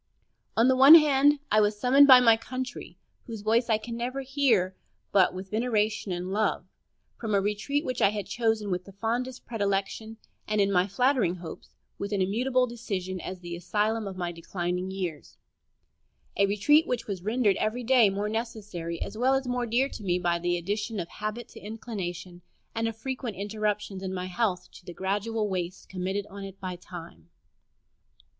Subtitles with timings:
[0.57, 4.21] On the one hand, I was summoned by my Country, whose voice I can never
[4.21, 4.75] hear
[5.11, 6.65] but with veneration and love,
[7.19, 10.17] from a retreat which I had chosen with the fondest predilection,
[10.47, 14.89] and, in my flattering hopes, with an immutable decision, as the asylum of my declining
[14.89, 15.37] years
[16.35, 20.03] a retreat which was rendered every day more necessary as well as more dear to
[20.03, 22.41] me by the addition of habit to inclination,
[22.73, 26.75] and of frequent interruptions in my health to the gradual waste committed on it by
[26.75, 27.29] time.